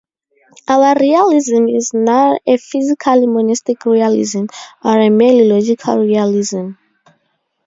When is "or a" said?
4.83-5.11